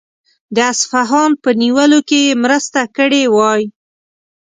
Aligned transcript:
د 0.55 0.57
اصفهان 0.71 1.31
په 1.43 1.49
نیولو 1.61 1.99
کې 2.09 2.19
یې 2.27 2.33
مرسته 2.43 2.79
کړې 2.97 3.23
وای. 3.35 3.63